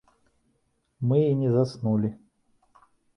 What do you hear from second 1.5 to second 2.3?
заснулі.